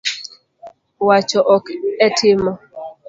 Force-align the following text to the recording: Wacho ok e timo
Wacho 1.07 1.39
ok 1.55 1.65
e 2.05 2.07
timo 2.17 2.51